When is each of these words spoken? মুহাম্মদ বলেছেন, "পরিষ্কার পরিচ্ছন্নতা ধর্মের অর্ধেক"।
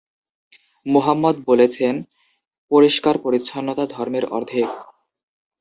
মুহাম্মদ 0.85 1.35
বলেছেন, 1.47 1.93
"পরিষ্কার 2.71 3.15
পরিচ্ছন্নতা 3.17 3.83
ধর্মের 3.87 4.25
অর্ধেক"। 4.31 4.69